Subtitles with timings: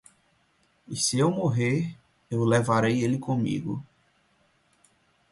[0.87, 1.95] E se eu morrer,
[2.31, 3.85] eu levarei ele comigo